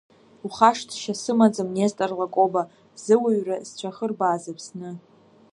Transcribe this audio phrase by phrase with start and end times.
[0.45, 2.63] Ухашҭшьа сымаӡам, Нестор Лакоба,
[3.03, 4.89] зыуаҩра сцәахырбааз Аԥсны.